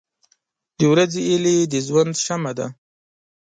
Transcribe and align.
•د 0.77 0.79
ورځې 0.91 1.21
هیلې 1.29 1.57
د 1.71 1.73
ژوند 1.87 2.13
شمع 2.25 2.51
ده. 2.57 2.67